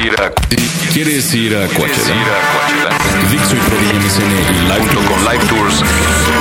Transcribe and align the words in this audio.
ir 0.00 0.12
a 0.20 0.30
¿Quieres 0.92 1.34
ir 1.34 1.56
a 1.56 1.66
¿Quieres 1.66 1.98
ir 1.98 2.14
Coachella? 2.52 2.98
Dixo 3.30 3.56
y 3.56 3.58
Prodigy 3.58 3.98
MSN 3.98 4.30
y 4.30 4.68
Live 4.68 4.80
Junto 4.80 5.00
con 5.08 5.24
Live 5.24 5.44
Tours 5.48 5.82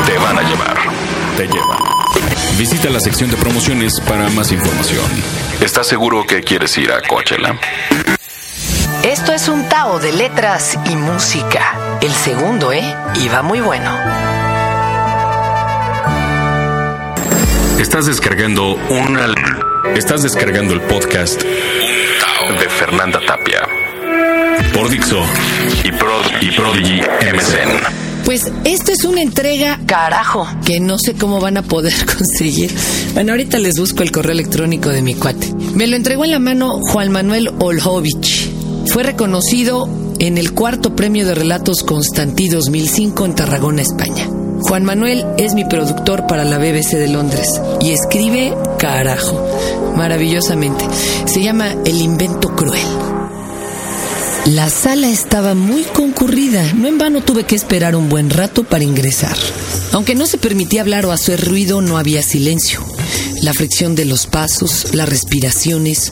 te 0.06 0.18
van 0.18 0.38
a 0.38 0.42
llevar. 0.42 0.78
te 1.38 1.48
llevan. 1.48 1.78
Visita 2.58 2.90
la 2.90 3.00
sección 3.00 3.30
de 3.30 3.38
promociones 3.38 4.00
para 4.02 4.30
más 4.30 4.52
información. 4.52 5.06
¿Estás 5.62 5.88
seguro 5.88 6.26
que 6.26 6.42
quieres 6.42 6.78
ir 6.78 6.92
a 6.92 7.02
Coachella? 7.02 7.60
Esto 9.04 9.34
es 9.34 9.48
un 9.48 9.68
Tao 9.70 10.00
de 10.00 10.12
letras 10.12 10.78
y 10.90 10.96
música. 10.96 11.76
El 12.02 12.12
segundo, 12.12 12.74
¿eh? 12.74 12.96
Y 13.16 13.30
va 13.30 13.42
muy 13.42 13.60
bueno. 13.62 13.92
Estás 17.80 18.08
descargando 18.08 18.74
Una 18.90 19.28
Estás 19.96 20.22
descargando 20.24 20.74
el 20.74 20.82
podcast 20.82 21.42
de 22.60 22.70
Fernanda 22.70 23.20
Tapia 23.26 23.62
por 24.74 24.90
Dixo 24.90 25.22
y, 25.84 25.92
Prod 25.92 26.26
y 26.42 26.52
Prodigy 26.52 27.00
MSN. 27.02 28.24
Pues 28.26 28.52
esto 28.66 28.92
es 28.92 29.04
una 29.06 29.22
entrega 29.22 29.80
Carajo. 29.86 30.48
que 30.66 30.80
no 30.80 30.98
sé 31.00 31.16
cómo 31.16 31.40
van 31.40 31.58
a 31.58 31.62
poder 31.64 31.94
conseguir. 32.18 32.72
Bueno, 33.14 33.32
ahorita 33.32 33.60
les 33.60 33.76
busco 33.80 34.04
el 34.04 34.12
correo 34.12 34.34
electrónico 34.34 34.90
de 34.90 35.02
mi 35.02 35.16
cuate. 35.16 35.54
Me 35.74 35.88
lo 35.88 35.96
entregó 35.96 36.26
en 36.26 36.32
la 36.32 36.40
mano 36.40 36.80
Juan 36.82 37.12
Manuel 37.12 37.52
Olhovich. 37.60 38.52
Fue 38.88 39.04
reconocido 39.04 39.88
en 40.20 40.38
el 40.38 40.54
cuarto 40.54 40.96
premio 40.96 41.26
de 41.26 41.36
relatos 41.36 41.84
Constantí 41.84 42.50
2005 42.50 43.26
en 43.26 43.36
Tarragona, 43.36 43.82
España. 43.82 44.28
Juan 44.62 44.84
Manuel 44.84 45.26
es 45.38 45.54
mi 45.54 45.64
productor 45.64 46.28
para 46.28 46.44
la 46.44 46.58
BBC 46.58 46.98
de 46.98 47.08
Londres 47.08 47.62
y 47.82 47.92
escribe 47.92 48.54
carajo, 48.80 49.94
maravillosamente. 49.96 50.88
Se 51.26 51.44
llama 51.44 51.76
El 51.86 52.02
invento 52.02 52.56
cruel. 52.56 52.88
La 54.46 54.70
sala 54.70 55.10
estaba 55.10 55.54
muy 55.54 55.84
concurrida. 55.84 56.74
No 56.74 56.88
en 56.88 56.98
vano 56.98 57.22
tuve 57.22 57.44
que 57.44 57.56
esperar 57.56 57.96
un 57.96 58.10
buen 58.10 58.32
rato 58.32 58.64
para 58.64 58.84
ingresar. 58.84 59.38
Aunque 59.92 60.16
no 60.16 60.26
se 60.26 60.40
permitía 60.40 60.82
hablar 60.82 61.06
o 61.06 61.12
hacer 61.12 61.46
ruido, 61.46 61.82
no 61.82 61.98
había 61.98 62.24
silencio. 62.24 62.84
La 63.44 63.54
fricción 63.54 63.96
de 63.96 64.06
los 64.06 64.26
pasos, 64.26 64.96
las 64.96 65.08
respiraciones, 65.08 66.12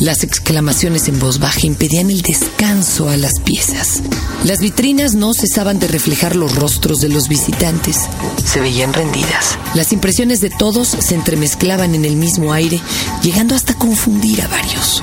las 0.00 0.24
exclamaciones 0.24 1.08
en 1.08 1.18
voz 1.18 1.38
baja 1.38 1.66
impedían 1.66 2.10
el 2.10 2.22
descanso 2.22 3.10
a 3.10 3.18
las 3.18 3.38
piezas. 3.40 4.00
Las 4.44 4.60
vitrinas 4.60 5.14
no 5.14 5.34
cesaban 5.34 5.78
de 5.78 5.88
reflejar 5.88 6.36
los 6.36 6.56
rostros 6.56 7.02
de 7.02 7.10
los 7.10 7.28
visitantes. 7.28 8.08
Se 8.42 8.60
veían 8.60 8.94
rendidas. 8.94 9.58
Las 9.74 9.92
impresiones 9.92 10.40
de 10.40 10.48
todos 10.48 10.88
se 10.88 11.14
entremezclaban 11.14 11.94
en 11.94 12.06
el 12.06 12.16
mismo 12.16 12.54
aire, 12.54 12.80
llegando 13.22 13.54
hasta 13.54 13.74
confundir 13.74 14.40
a 14.40 14.48
varios. 14.48 15.02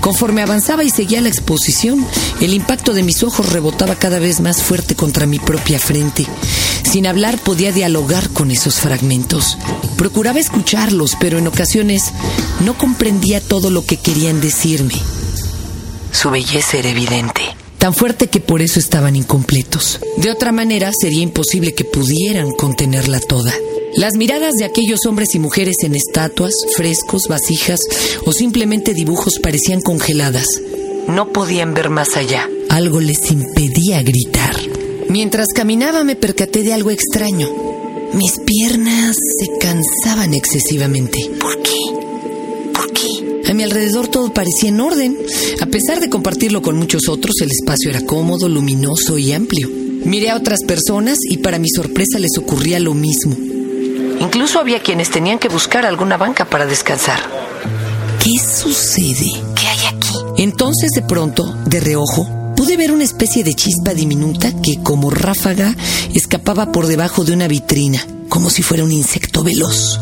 Conforme 0.00 0.42
avanzaba 0.42 0.82
y 0.82 0.90
seguía 0.90 1.20
la 1.20 1.28
exposición, 1.28 2.04
el 2.40 2.52
impacto 2.52 2.94
de 2.94 3.04
mis 3.04 3.22
ojos 3.22 3.52
rebotaba 3.52 3.94
cada 3.94 4.18
vez 4.18 4.40
más 4.40 4.60
fuerte 4.60 4.96
contra 4.96 5.26
mi 5.26 5.38
propia 5.38 5.78
frente. 5.78 6.26
Sin 6.84 7.06
hablar 7.06 7.38
podía 7.38 7.72
dialogar 7.72 8.28
con 8.30 8.50
esos 8.50 8.76
fragmentos. 8.76 9.56
Procuraba 9.96 10.38
escucharlos, 10.38 11.16
pero 11.18 11.38
en 11.38 11.46
ocasiones 11.46 12.12
no 12.64 12.76
comprendía 12.76 13.40
todo 13.40 13.70
lo 13.70 13.84
que 13.84 13.96
querían 13.96 14.40
decirme. 14.40 14.94
Su 16.10 16.30
belleza 16.30 16.78
era 16.78 16.90
evidente. 16.90 17.42
Tan 17.78 17.94
fuerte 17.94 18.28
que 18.28 18.40
por 18.40 18.62
eso 18.62 18.78
estaban 18.78 19.16
incompletos. 19.16 19.98
De 20.16 20.30
otra 20.30 20.52
manera, 20.52 20.92
sería 20.92 21.22
imposible 21.22 21.74
que 21.74 21.84
pudieran 21.84 22.52
contenerla 22.52 23.18
toda. 23.20 23.52
Las 23.96 24.14
miradas 24.14 24.54
de 24.54 24.64
aquellos 24.64 25.04
hombres 25.04 25.34
y 25.34 25.38
mujeres 25.38 25.76
en 25.82 25.94
estatuas, 25.94 26.54
frescos, 26.76 27.26
vasijas 27.28 27.80
o 28.24 28.32
simplemente 28.32 28.94
dibujos 28.94 29.38
parecían 29.42 29.80
congeladas. 29.80 30.46
No 31.08 31.32
podían 31.32 31.74
ver 31.74 31.90
más 31.90 32.16
allá. 32.16 32.48
Algo 32.70 33.00
les 33.00 33.30
impedía 33.30 34.02
gritar. 34.02 34.54
Mientras 35.12 35.48
caminaba 35.54 36.04
me 36.04 36.16
percaté 36.16 36.62
de 36.62 36.72
algo 36.72 36.90
extraño. 36.90 37.46
Mis 38.14 38.38
piernas 38.46 39.14
se 39.14 39.58
cansaban 39.60 40.32
excesivamente. 40.32 41.18
¿Por 41.38 41.60
qué? 41.60 41.76
¿Por 42.72 42.90
qué? 42.94 43.50
A 43.50 43.52
mi 43.52 43.62
alrededor 43.62 44.08
todo 44.08 44.32
parecía 44.32 44.70
en 44.70 44.80
orden. 44.80 45.18
A 45.60 45.66
pesar 45.66 46.00
de 46.00 46.08
compartirlo 46.08 46.62
con 46.62 46.78
muchos 46.78 47.10
otros, 47.10 47.34
el 47.42 47.50
espacio 47.50 47.90
era 47.90 48.00
cómodo, 48.06 48.48
luminoso 48.48 49.18
y 49.18 49.34
amplio. 49.34 49.68
Miré 49.70 50.30
a 50.30 50.36
otras 50.36 50.60
personas 50.66 51.18
y 51.28 51.36
para 51.36 51.58
mi 51.58 51.68
sorpresa 51.68 52.18
les 52.18 52.38
ocurría 52.38 52.80
lo 52.80 52.94
mismo. 52.94 53.36
Incluso 54.18 54.60
había 54.60 54.80
quienes 54.80 55.10
tenían 55.10 55.38
que 55.38 55.48
buscar 55.48 55.84
alguna 55.84 56.16
banca 56.16 56.46
para 56.46 56.64
descansar. 56.64 57.20
¿Qué 58.18 58.38
sucede? 58.38 59.30
¿Qué 59.54 59.66
hay 59.66 59.94
aquí? 59.94 60.14
Entonces 60.38 60.90
de 60.92 61.02
pronto, 61.02 61.54
de 61.66 61.80
reojo, 61.80 62.41
pude 62.62 62.76
ver 62.76 62.92
una 62.92 63.02
especie 63.02 63.42
de 63.42 63.54
chispa 63.54 63.92
diminuta 63.92 64.52
que 64.62 64.80
como 64.84 65.10
ráfaga 65.10 65.74
escapaba 66.14 66.70
por 66.70 66.86
debajo 66.86 67.24
de 67.24 67.32
una 67.32 67.48
vitrina, 67.48 68.06
como 68.28 68.50
si 68.50 68.62
fuera 68.62 68.84
un 68.84 68.92
insecto 68.92 69.42
veloz. 69.42 69.98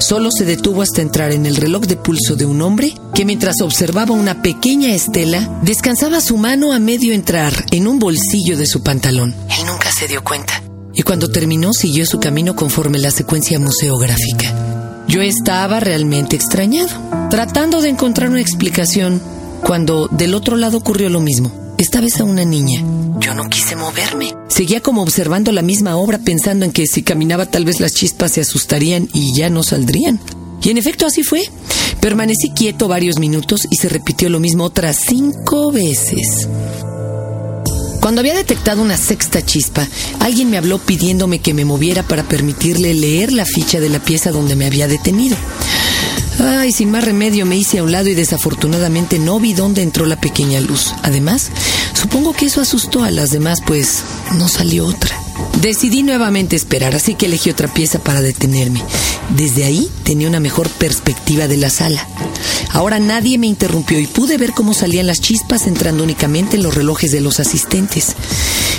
Solo 0.00 0.32
se 0.32 0.44
detuvo 0.44 0.82
hasta 0.82 1.02
entrar 1.02 1.30
en 1.30 1.46
el 1.46 1.54
reloj 1.54 1.82
de 1.82 1.96
pulso 1.96 2.34
de 2.34 2.46
un 2.46 2.62
hombre 2.62 2.92
que 3.14 3.24
mientras 3.24 3.60
observaba 3.60 4.12
una 4.12 4.42
pequeña 4.42 4.92
estela, 4.92 5.60
descansaba 5.62 6.20
su 6.20 6.36
mano 6.36 6.72
a 6.72 6.80
medio 6.80 7.14
entrar 7.14 7.64
en 7.70 7.86
un 7.86 8.00
bolsillo 8.00 8.56
de 8.56 8.66
su 8.66 8.82
pantalón. 8.82 9.32
Él 9.48 9.66
nunca 9.68 9.92
se 9.92 10.08
dio 10.08 10.24
cuenta. 10.24 10.64
Y 10.92 11.02
cuando 11.02 11.30
terminó 11.30 11.72
siguió 11.72 12.04
su 12.06 12.18
camino 12.18 12.56
conforme 12.56 12.98
la 12.98 13.12
secuencia 13.12 13.60
museográfica. 13.60 15.04
Yo 15.06 15.22
estaba 15.22 15.78
realmente 15.78 16.34
extrañado, 16.34 16.90
tratando 17.30 17.80
de 17.80 17.90
encontrar 17.90 18.30
una 18.30 18.40
explicación, 18.40 19.22
cuando 19.62 20.08
del 20.08 20.34
otro 20.34 20.56
lado 20.56 20.78
ocurrió 20.78 21.08
lo 21.08 21.20
mismo. 21.20 21.69
Esta 21.80 22.02
vez 22.02 22.20
a 22.20 22.24
una 22.24 22.44
niña. 22.44 22.84
Yo 23.20 23.32
no 23.32 23.48
quise 23.48 23.74
moverme. 23.74 24.34
Seguía 24.48 24.82
como 24.82 25.00
observando 25.00 25.50
la 25.50 25.62
misma 25.62 25.96
obra 25.96 26.18
pensando 26.18 26.66
en 26.66 26.72
que 26.72 26.86
si 26.86 27.02
caminaba 27.02 27.46
tal 27.46 27.64
vez 27.64 27.80
las 27.80 27.94
chispas 27.94 28.32
se 28.32 28.42
asustarían 28.42 29.08
y 29.14 29.34
ya 29.34 29.48
no 29.48 29.62
saldrían. 29.62 30.20
Y 30.62 30.68
en 30.68 30.76
efecto 30.76 31.06
así 31.06 31.22
fue. 31.22 31.42
Permanecí 31.98 32.50
quieto 32.50 32.86
varios 32.86 33.18
minutos 33.18 33.66
y 33.70 33.76
se 33.76 33.88
repitió 33.88 34.28
lo 34.28 34.40
mismo 34.40 34.64
otras 34.64 34.98
cinco 35.08 35.72
veces. 35.72 36.48
Cuando 38.02 38.20
había 38.20 38.34
detectado 38.34 38.82
una 38.82 38.98
sexta 38.98 39.40
chispa, 39.42 39.88
alguien 40.18 40.50
me 40.50 40.58
habló 40.58 40.80
pidiéndome 40.80 41.38
que 41.38 41.54
me 41.54 41.64
moviera 41.64 42.02
para 42.02 42.24
permitirle 42.24 42.92
leer 42.92 43.32
la 43.32 43.46
ficha 43.46 43.80
de 43.80 43.88
la 43.88 44.00
pieza 44.00 44.32
donde 44.32 44.54
me 44.54 44.66
había 44.66 44.86
detenido. 44.86 45.34
Ay, 46.42 46.72
sin 46.72 46.90
más 46.90 47.04
remedio 47.04 47.44
me 47.44 47.56
hice 47.56 47.78
a 47.78 47.82
un 47.82 47.92
lado 47.92 48.08
y 48.08 48.14
desafortunadamente 48.14 49.18
no 49.18 49.38
vi 49.38 49.52
dónde 49.52 49.82
entró 49.82 50.06
la 50.06 50.20
pequeña 50.20 50.60
luz. 50.60 50.94
Además, 51.02 51.50
supongo 51.92 52.32
que 52.32 52.46
eso 52.46 52.62
asustó 52.62 53.04
a 53.04 53.10
las 53.10 53.30
demás, 53.30 53.60
pues 53.66 54.02
no 54.38 54.48
salió 54.48 54.86
otra. 54.86 55.14
Decidí 55.60 56.02
nuevamente 56.02 56.56
esperar, 56.56 56.94
así 56.94 57.14
que 57.14 57.26
elegí 57.26 57.50
otra 57.50 57.72
pieza 57.72 57.98
para 57.98 58.22
detenerme. 58.22 58.82
Desde 59.36 59.64
ahí 59.64 59.90
tenía 60.02 60.28
una 60.28 60.40
mejor 60.40 60.70
perspectiva 60.70 61.46
de 61.46 61.58
la 61.58 61.68
sala. 61.68 62.06
Ahora 62.70 62.98
nadie 62.98 63.36
me 63.36 63.46
interrumpió 63.46 63.98
y 63.98 64.06
pude 64.06 64.38
ver 64.38 64.52
cómo 64.52 64.72
salían 64.72 65.06
las 65.06 65.20
chispas 65.20 65.66
entrando 65.66 66.02
únicamente 66.04 66.56
en 66.56 66.62
los 66.62 66.74
relojes 66.74 67.12
de 67.12 67.20
los 67.20 67.38
asistentes. 67.40 68.14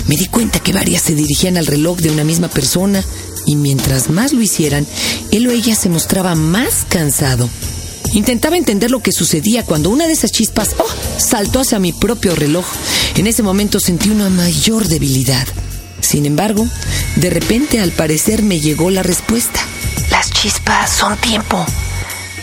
Me 0.08 0.16
di 0.16 0.26
cuenta 0.26 0.58
que 0.58 0.72
varias 0.72 1.02
se 1.02 1.14
dirigían 1.14 1.56
al 1.56 1.66
reloj 1.66 1.98
de 1.98 2.10
una 2.10 2.24
misma 2.24 2.48
persona 2.48 3.04
y 3.46 3.56
mientras 3.56 4.10
más 4.10 4.32
lo 4.32 4.42
hicieran, 4.42 4.86
él 5.30 5.46
o 5.48 5.50
ella 5.50 5.74
se 5.74 5.88
mostraba 5.88 6.34
más 6.34 6.86
cansado. 6.88 7.48
Intentaba 8.12 8.56
entender 8.56 8.90
lo 8.90 9.00
que 9.00 9.12
sucedía 9.12 9.64
cuando 9.64 9.88
una 9.90 10.06
de 10.06 10.12
esas 10.12 10.32
chispas 10.32 10.76
¡oh! 10.78 10.86
saltó 11.18 11.60
hacia 11.60 11.78
mi 11.78 11.92
propio 11.92 12.34
reloj. 12.34 12.66
En 13.16 13.26
ese 13.26 13.42
momento 13.42 13.80
sentí 13.80 14.10
una 14.10 14.28
mayor 14.28 14.86
debilidad. 14.86 15.46
Sin 16.00 16.26
embargo, 16.26 16.66
de 17.16 17.30
repente 17.30 17.80
al 17.80 17.92
parecer 17.92 18.42
me 18.42 18.60
llegó 18.60 18.90
la 18.90 19.02
respuesta. 19.02 19.60
Las 20.10 20.30
chispas 20.30 20.90
son 20.90 21.16
tiempo. 21.16 21.64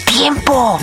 ¡Tiempo! 0.06 0.80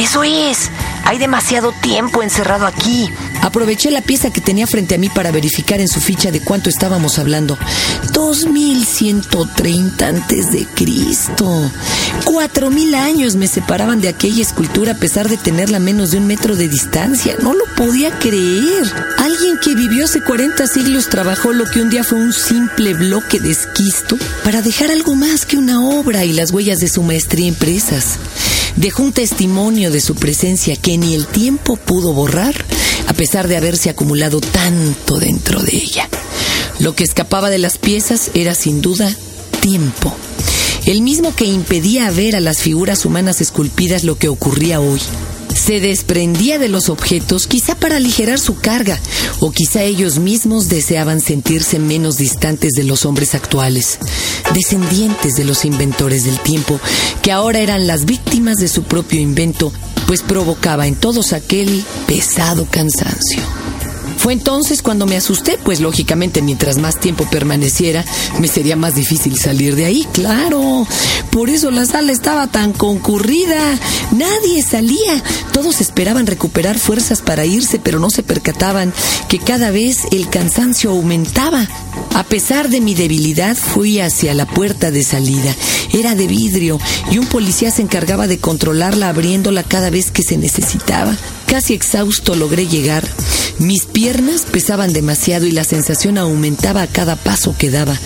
Eso 0.00 0.24
es. 0.24 0.70
Hay 1.04 1.18
demasiado 1.18 1.72
tiempo 1.80 2.22
encerrado 2.22 2.66
aquí. 2.66 3.08
Aproveché 3.46 3.92
la 3.92 4.02
pieza 4.02 4.32
que 4.32 4.40
tenía 4.40 4.66
frente 4.66 4.96
a 4.96 4.98
mí 4.98 5.08
para 5.08 5.30
verificar 5.30 5.80
en 5.80 5.86
su 5.86 6.00
ficha 6.00 6.32
de 6.32 6.40
cuánto 6.40 6.68
estábamos 6.68 7.20
hablando. 7.20 7.56
2130 8.12 10.04
antes 10.04 10.50
de 10.50 10.66
Cristo. 10.66 11.70
Cuatro 12.24 12.72
mil 12.72 12.92
años 12.96 13.36
me 13.36 13.46
separaban 13.46 14.00
de 14.00 14.08
aquella 14.08 14.42
escultura 14.42 14.92
a 14.92 14.96
pesar 14.96 15.28
de 15.28 15.36
tenerla 15.36 15.76
a 15.76 15.80
menos 15.80 16.10
de 16.10 16.18
un 16.18 16.26
metro 16.26 16.56
de 16.56 16.68
distancia. 16.68 17.36
No 17.40 17.54
lo 17.54 17.64
podía 17.76 18.18
creer. 18.18 18.92
Alguien 19.18 19.58
que 19.62 19.76
vivió 19.76 20.06
hace 20.06 20.22
40 20.22 20.66
siglos 20.66 21.08
trabajó 21.08 21.52
lo 21.52 21.66
que 21.66 21.80
un 21.80 21.88
día 21.88 22.02
fue 22.02 22.18
un 22.18 22.32
simple 22.32 22.94
bloque 22.94 23.38
de 23.38 23.52
esquisto 23.52 24.18
para 24.42 24.60
dejar 24.60 24.90
algo 24.90 25.14
más 25.14 25.46
que 25.46 25.56
una 25.56 25.86
obra 25.86 26.24
y 26.24 26.32
las 26.32 26.50
huellas 26.50 26.80
de 26.80 26.88
su 26.88 27.04
maestría 27.04 27.46
impresas. 27.46 28.18
Dejó 28.76 29.04
un 29.04 29.12
testimonio 29.12 29.90
de 29.90 30.00
su 30.00 30.14
presencia 30.14 30.76
que 30.76 30.98
ni 30.98 31.14
el 31.14 31.26
tiempo 31.26 31.76
pudo 31.76 32.12
borrar, 32.12 32.54
a 33.06 33.14
pesar 33.14 33.48
de 33.48 33.56
haberse 33.56 33.88
acumulado 33.88 34.40
tanto 34.40 35.18
dentro 35.18 35.62
de 35.62 35.76
ella. 35.76 36.08
Lo 36.78 36.94
que 36.94 37.04
escapaba 37.04 37.48
de 37.48 37.58
las 37.58 37.78
piezas 37.78 38.30
era 38.34 38.54
sin 38.54 38.82
duda 38.82 39.14
tiempo, 39.60 40.14
el 40.84 41.00
mismo 41.02 41.34
que 41.34 41.46
impedía 41.46 42.10
ver 42.10 42.36
a 42.36 42.40
las 42.40 42.58
figuras 42.58 43.04
humanas 43.06 43.40
esculpidas 43.40 44.04
lo 44.04 44.18
que 44.18 44.28
ocurría 44.28 44.78
hoy. 44.80 45.00
Se 45.56 45.80
desprendía 45.80 46.58
de 46.58 46.68
los 46.68 46.90
objetos 46.90 47.46
quizá 47.46 47.74
para 47.74 47.96
aligerar 47.96 48.38
su 48.38 48.56
carga 48.56 49.00
o 49.40 49.50
quizá 49.50 49.82
ellos 49.82 50.18
mismos 50.18 50.68
deseaban 50.68 51.20
sentirse 51.20 51.78
menos 51.78 52.18
distantes 52.18 52.74
de 52.74 52.84
los 52.84 53.04
hombres 53.04 53.34
actuales, 53.34 53.98
descendientes 54.54 55.34
de 55.34 55.44
los 55.44 55.64
inventores 55.64 56.24
del 56.24 56.38
tiempo, 56.40 56.78
que 57.22 57.32
ahora 57.32 57.60
eran 57.60 57.86
las 57.86 58.04
víctimas 58.04 58.58
de 58.58 58.68
su 58.68 58.82
propio 58.84 59.20
invento, 59.20 59.72
pues 60.06 60.22
provocaba 60.22 60.86
en 60.86 60.94
todos 60.94 61.32
aquel 61.32 61.82
pesado 62.06 62.66
cansancio. 62.70 63.65
Fue 64.16 64.32
entonces 64.32 64.82
cuando 64.82 65.06
me 65.06 65.16
asusté, 65.16 65.58
pues 65.62 65.80
lógicamente 65.80 66.42
mientras 66.42 66.78
más 66.78 66.98
tiempo 66.98 67.28
permaneciera, 67.30 68.04
me 68.40 68.48
sería 68.48 68.76
más 68.76 68.94
difícil 68.94 69.38
salir 69.38 69.76
de 69.76 69.84
ahí, 69.84 70.06
claro. 70.12 70.86
Por 71.30 71.50
eso 71.50 71.70
la 71.70 71.86
sala 71.86 72.12
estaba 72.12 72.46
tan 72.46 72.72
concurrida. 72.72 73.78
Nadie 74.12 74.62
salía. 74.62 75.22
Todos 75.52 75.80
esperaban 75.80 76.26
recuperar 76.26 76.78
fuerzas 76.78 77.22
para 77.22 77.44
irse, 77.44 77.78
pero 77.78 77.98
no 77.98 78.10
se 78.10 78.22
percataban 78.22 78.92
que 79.28 79.38
cada 79.38 79.70
vez 79.70 80.06
el 80.12 80.28
cansancio 80.28 80.90
aumentaba. 80.90 81.66
A 82.14 82.24
pesar 82.24 82.68
de 82.68 82.80
mi 82.80 82.94
debilidad, 82.94 83.56
fui 83.56 84.00
hacia 84.00 84.34
la 84.34 84.46
puerta 84.46 84.90
de 84.90 85.02
salida. 85.02 85.54
Era 85.92 86.14
de 86.14 86.26
vidrio 86.26 86.78
y 87.10 87.18
un 87.18 87.26
policía 87.26 87.70
se 87.70 87.82
encargaba 87.82 88.26
de 88.26 88.38
controlarla 88.38 89.08
abriéndola 89.08 89.62
cada 89.62 89.90
vez 89.90 90.10
que 90.10 90.22
se 90.22 90.36
necesitaba. 90.36 91.16
Casi 91.56 91.72
exhausto 91.72 92.34
logré 92.34 92.66
llegar. 92.66 93.02
Mis 93.58 93.86
piernas 93.86 94.42
pesaban 94.42 94.92
demasiado 94.92 95.46
y 95.46 95.52
la 95.52 95.64
sensación 95.64 96.18
aumentaba 96.18 96.82
a 96.82 96.86
cada 96.86 97.16
paso 97.16 97.54
que 97.56 97.70
daba. 97.70 97.98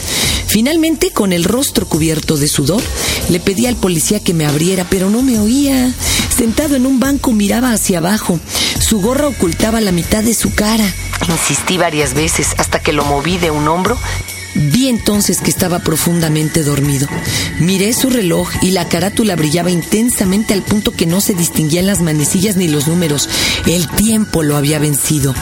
Finalmente, 0.47 1.11
con 1.11 1.32
el 1.32 1.43
rostro 1.43 1.85
cubierto 1.88 2.37
de 2.37 2.47
sudor, 2.47 2.81
le 3.29 3.41
pedí 3.41 3.67
al 3.67 3.75
policía 3.75 4.20
que 4.23 4.35
me 4.35 4.47
abriera, 4.47 4.87
pero 4.88 5.11
no 5.11 5.23
me 5.23 5.41
oía. 5.41 5.93
Sentado 6.32 6.76
en 6.76 6.87
un 6.87 7.00
banco 7.00 7.32
miraba 7.32 7.73
hacia 7.73 7.99
abajo. 7.99 8.38
Su 8.79 9.00
gorra 9.00 9.26
ocultaba 9.26 9.81
la 9.81 9.91
mitad 9.91 10.23
de 10.23 10.35
su 10.35 10.55
cara. 10.55 10.85
Insistí 11.29 11.76
varias 11.76 12.14
veces 12.14 12.55
hasta 12.56 12.79
que 12.79 12.93
lo 12.93 13.05
moví 13.05 13.37
de 13.37 13.50
un 13.50 13.67
hombro 13.67 13.99
Vi 14.55 14.88
entonces 14.88 15.41
que 15.41 15.50
estaba 15.50 15.79
profundamente 15.79 16.62
dormido. 16.62 17.06
Miré 17.61 17.93
su 17.93 18.11
reloj 18.11 18.49
y 18.62 18.73
la 18.73 18.88
carátula 18.88 19.37
brillaba 19.37 19.70
intensamente 19.70 20.55
al 20.55 20.62
punto 20.62 20.93
que 20.93 21.06
no 21.06 21.20
se 21.20 21.35
distinguían 21.35 21.87
las 21.87 22.00
manecillas 22.00 22.56
ni 22.56 22.69
los 22.69 22.88
números. 22.88 23.29
El 23.67 23.88
tiempo 23.88 24.43
lo 24.43 24.56
había 24.56 24.79
vencido. 24.79 25.35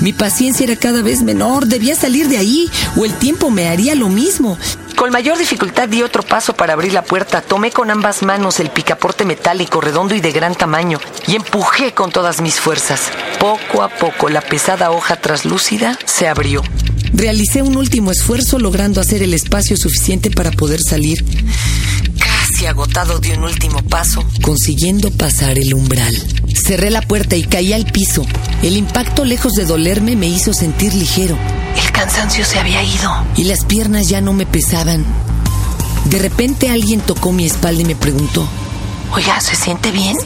Mi 0.00 0.12
paciencia 0.12 0.64
era 0.64 0.76
cada 0.76 1.02
vez 1.02 1.22
menor. 1.22 1.66
Debía 1.66 1.94
salir 1.94 2.28
de 2.28 2.38
ahí 2.38 2.70
o 2.96 3.04
el 3.04 3.14
tiempo 3.14 3.50
me 3.50 3.68
haría 3.68 3.94
lo 3.94 4.08
mismo. 4.08 4.58
Con 4.96 5.10
mayor 5.10 5.36
dificultad 5.36 5.88
di 5.88 6.02
otro 6.02 6.22
paso 6.22 6.54
para 6.54 6.72
abrir 6.72 6.94
la 6.94 7.04
puerta. 7.04 7.42
Tomé 7.42 7.70
con 7.70 7.90
ambas 7.90 8.22
manos 8.22 8.60
el 8.60 8.70
picaporte 8.70 9.26
metálico 9.26 9.82
redondo 9.82 10.14
y 10.14 10.20
de 10.22 10.32
gran 10.32 10.54
tamaño 10.54 10.98
y 11.26 11.36
empujé 11.36 11.92
con 11.92 12.10
todas 12.10 12.40
mis 12.40 12.58
fuerzas. 12.58 13.12
Poco 13.38 13.82
a 13.82 13.90
poco 13.90 14.30
la 14.30 14.40
pesada 14.40 14.90
hoja 14.90 15.16
traslúcida 15.16 15.98
se 16.06 16.26
abrió. 16.28 16.62
Realicé 17.16 17.62
un 17.62 17.78
último 17.78 18.10
esfuerzo 18.10 18.58
logrando 18.58 19.00
hacer 19.00 19.22
el 19.22 19.32
espacio 19.32 19.74
suficiente 19.78 20.30
para 20.30 20.50
poder 20.50 20.80
salir. 20.82 21.24
Casi 22.18 22.66
agotado 22.66 23.18
de 23.20 23.32
un 23.32 23.44
último 23.44 23.82
paso, 23.82 24.22
consiguiendo 24.42 25.10
pasar 25.10 25.58
el 25.58 25.72
umbral. 25.72 26.14
Cerré 26.66 26.90
la 26.90 27.00
puerta 27.00 27.34
y 27.34 27.44
caí 27.44 27.72
al 27.72 27.86
piso. 27.86 28.22
El 28.62 28.76
impacto, 28.76 29.24
lejos 29.24 29.54
de 29.54 29.64
dolerme, 29.64 30.14
me 30.14 30.28
hizo 30.28 30.52
sentir 30.52 30.92
ligero. 30.92 31.38
El 31.82 31.90
cansancio 31.90 32.44
se 32.44 32.58
había 32.58 32.82
ido. 32.82 33.10
Y 33.34 33.44
las 33.44 33.64
piernas 33.64 34.10
ya 34.10 34.20
no 34.20 34.34
me 34.34 34.44
pesaban. 34.44 35.02
De 36.10 36.18
repente 36.18 36.68
alguien 36.68 37.00
tocó 37.00 37.32
mi 37.32 37.46
espalda 37.46 37.80
y 37.80 37.86
me 37.86 37.96
preguntó. 37.96 38.46
Oiga, 39.12 39.40
¿se 39.40 39.56
siente 39.56 39.90
bien? 39.90 40.18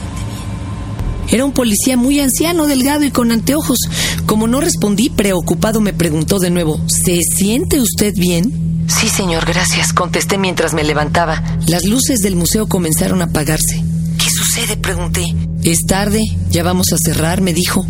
Era 1.31 1.45
un 1.45 1.53
policía 1.53 1.95
muy 1.95 2.19
anciano, 2.19 2.67
delgado 2.67 3.05
y 3.05 3.11
con 3.11 3.31
anteojos. 3.31 3.79
Como 4.25 4.47
no 4.47 4.59
respondí, 4.59 5.09
preocupado 5.09 5.79
me 5.79 5.93
preguntó 5.93 6.39
de 6.39 6.49
nuevo, 6.49 6.79
¿se 6.87 7.21
siente 7.21 7.79
usted 7.79 8.13
bien? 8.15 8.85
Sí, 8.87 9.07
señor, 9.07 9.45
gracias, 9.45 9.93
contesté 9.93 10.37
mientras 10.37 10.73
me 10.73 10.83
levantaba. 10.83 11.41
Las 11.67 11.85
luces 11.85 12.19
del 12.19 12.35
museo 12.35 12.67
comenzaron 12.67 13.21
a 13.21 13.25
apagarse. 13.25 13.81
¿Qué 14.17 14.29
sucede? 14.29 14.75
pregunté. 14.75 15.23
Es 15.63 15.85
tarde, 15.87 16.21
ya 16.49 16.63
vamos 16.63 16.91
a 16.91 16.97
cerrar, 16.97 17.39
me 17.39 17.53
dijo. 17.53 17.85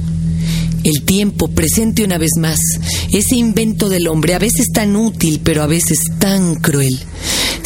El 0.84 1.04
tiempo, 1.04 1.48
presente 1.48 2.04
una 2.04 2.18
vez 2.18 2.32
más, 2.38 2.60
ese 3.12 3.36
invento 3.36 3.90
del 3.90 4.08
hombre, 4.08 4.36
a 4.36 4.40
veces 4.40 4.68
tan 4.72 4.96
útil, 4.96 5.42
pero 5.44 5.64
a 5.64 5.68
veces 5.68 6.00
tan 6.20 6.56
cruel. 6.56 7.00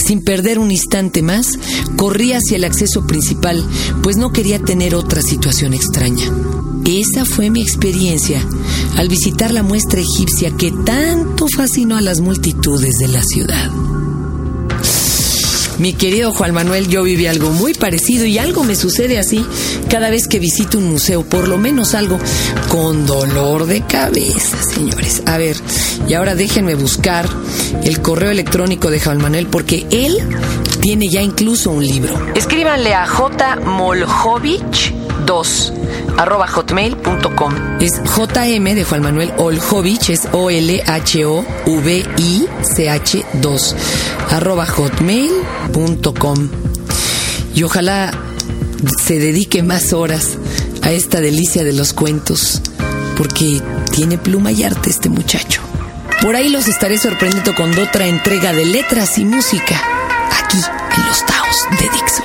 Sin 0.06 0.24
perder 0.24 0.60
un 0.60 0.70
instante 0.70 1.24
más, 1.24 1.48
corrí 1.98 2.34
hacia 2.34 2.58
el 2.58 2.64
acceso 2.64 3.08
principal, 3.08 3.66
pues 4.04 4.18
no 4.18 4.32
quería 4.32 4.60
tener 4.60 4.94
otra 4.94 5.24
situación 5.24 5.74
extraña. 5.74 6.32
Esa 6.86 7.26
fue 7.26 7.50
mi 7.50 7.64
experiencia 7.64 8.46
al 8.98 9.10
visitar 9.10 9.52
la 9.52 9.64
muestra 9.64 10.00
egipcia 10.00 10.56
que 10.56 10.72
tanto 10.86 11.48
fascinó 11.56 11.98
a 11.98 12.02
las 12.02 12.22
multitudes 12.22 13.00
de 13.00 13.08
la 13.08 13.24
ciudad. 13.24 13.72
Mi 15.78 15.94
querido 15.94 16.34
Juan 16.34 16.54
Manuel, 16.54 16.88
yo 16.88 17.04
viví 17.04 17.28
algo 17.28 17.50
muy 17.50 17.74
parecido 17.74 18.26
y 18.26 18.38
algo 18.38 18.64
me 18.64 18.76
sucede 18.76 19.20
así 19.20 19.46
cada 19.90 20.10
vez 20.10 20.28
que 20.28 20.40
visito 20.40 20.78
un 20.78 20.90
museo, 20.90 21.24
por 21.24 21.48
lo 21.48 21.58
menos 21.58 21.94
algo 21.96 22.18
con 22.70 23.06
dolor 23.06 23.66
de 23.66 23.82
cabeza, 23.82 24.58
señores. 24.64 25.22
A 25.26 25.38
ver, 25.38 25.58
y 26.08 26.14
ahora 26.14 26.36
déjenme 26.36 26.76
buscar 26.76 27.28
el 27.84 28.02
correo 28.02 28.32
electrónico 28.32 28.90
de 28.90 29.02
Juan 29.02 29.22
Manuel 29.22 29.48
porque 29.48 29.86
él 29.92 30.18
tiene 30.80 31.10
ya 31.10 31.22
incluso 31.22 31.72
un 31.72 31.86
libro. 31.86 32.16
Escríbanle 32.36 32.94
a 32.94 33.06
J. 33.06 33.58
Moljovic 33.58 34.95
2 35.26 35.74
arroba 36.18 36.48
hotmail.com. 36.48 37.54
Es 37.82 38.02
JM 38.04 38.64
de 38.76 38.84
Juan 38.84 39.02
Manuel 39.02 39.34
Oljovich, 39.38 40.10
es 40.10 40.28
O-L-H-O-V-I-C-H 40.32 40.86
2 43.34 43.76
arroba 44.32 44.66
hotmail.com. 44.66 46.50
Y 47.54 47.64
ojalá 47.64 48.12
se 49.04 49.20
dedique 49.20 49.64
más 49.64 49.94
horas 49.94 50.38
a 50.82 50.92
esta 50.92 51.22
delicia 51.22 51.64
de 51.64 51.74
los 51.74 51.94
cuentos, 51.94 52.62
porque 53.18 53.62
tiene 53.92 54.18
pluma 54.18 54.52
y 54.52 54.64
arte 54.64 54.90
este 54.90 55.10
muchacho. 55.10 55.62
Por 56.22 56.36
ahí 56.36 56.50
los 56.50 56.68
estaré 56.68 56.98
sorprendiendo 56.98 57.56
con 57.56 57.78
otra 57.78 58.08
entrega 58.08 58.54
de 58.54 58.66
letras 58.66 59.18
y 59.18 59.26
música, 59.26 59.82
aquí 60.44 60.58
en 60.58 61.06
los 61.08 61.26
Taos 61.26 61.68
de 61.80 61.90
Dixon. 61.90 62.25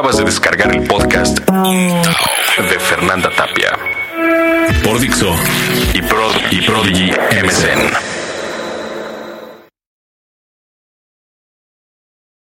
Acabas 0.00 0.16
de 0.16 0.24
descargar 0.24 0.74
el 0.74 0.82
podcast 0.84 1.38
de 1.40 2.78
Fernanda 2.80 3.28
Tapia 3.36 3.78
Por 4.82 4.98
Dixo 4.98 5.36
y, 5.92 6.00
Prod 6.00 6.32
y 6.50 6.62
Prodigy 6.62 7.10
MSN. 7.10 8.19